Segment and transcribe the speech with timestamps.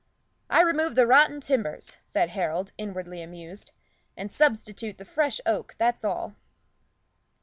[0.49, 3.71] "I remove the rotten timbers," said Harold, inwardly amused,
[4.17, 6.33] "and substitute fresh oak, that's all."